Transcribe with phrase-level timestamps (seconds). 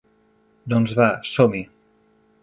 [0.71, 1.61] Doncs va, som-hi.